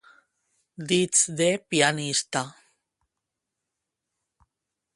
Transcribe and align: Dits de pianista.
Dits 0.91 1.21
de 1.41 1.49
pianista. 1.73 2.41